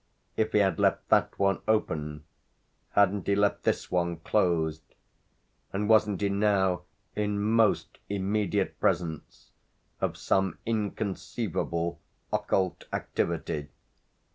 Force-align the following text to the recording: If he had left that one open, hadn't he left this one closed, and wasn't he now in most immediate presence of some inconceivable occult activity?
If 0.35 0.51
he 0.53 0.57
had 0.57 0.79
left 0.79 1.09
that 1.09 1.37
one 1.37 1.61
open, 1.67 2.23
hadn't 2.93 3.27
he 3.27 3.35
left 3.35 3.61
this 3.61 3.91
one 3.91 4.17
closed, 4.17 4.81
and 5.71 5.87
wasn't 5.87 6.21
he 6.21 6.29
now 6.29 6.85
in 7.15 7.39
most 7.39 7.99
immediate 8.09 8.79
presence 8.79 9.51
of 9.99 10.17
some 10.17 10.57
inconceivable 10.65 11.99
occult 12.33 12.85
activity? 12.91 13.69